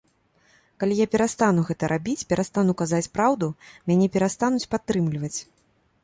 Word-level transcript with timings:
Калі 0.83 0.95
я 0.99 1.05
перастану 1.15 1.65
гэта 1.67 1.89
рабіць, 1.91 2.23
перастану 2.31 2.73
казаць 2.81 3.09
праўду, 3.17 3.49
мяне 3.91 4.07
перастануць 4.15 4.69
падтрымліваць. 4.73 5.35